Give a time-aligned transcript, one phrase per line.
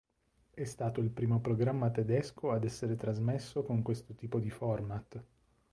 [0.49, 5.23] È stato il primo programma tedesco ad essere trasmesso con questo tipo di format.